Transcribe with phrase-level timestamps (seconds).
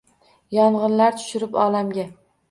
[0.57, 2.07] Yong’inlar tushirib olamga